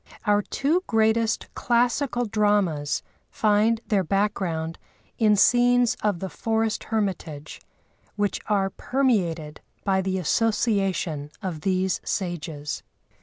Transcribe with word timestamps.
Our 0.25 0.41
two 0.41 0.83
greatest 0.87 1.45
classical 1.53 2.25
dramas 2.25 3.03
find 3.29 3.81
their 3.85 4.03
background 4.03 4.79
in 5.19 5.35
scenes 5.35 5.95
of 6.01 6.17
the 6.17 6.27
forest 6.27 6.85
hermitage, 6.85 7.61
which 8.15 8.41
are 8.47 8.71
permeated 8.71 9.61
by 9.83 10.01
the 10.01 10.17
association 10.17 11.29
of 11.43 11.61
these 11.61 12.01
sages. 12.03 12.81